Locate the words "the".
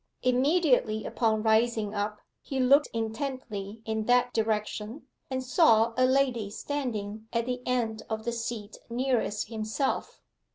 7.45-7.61, 8.25-8.31